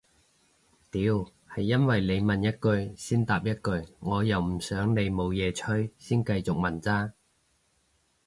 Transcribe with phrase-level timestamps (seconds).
[0.89, 2.51] 屌係因為你問一
[2.89, 7.13] 句先答一句我又唔想你冇嘢吹先繼續問咋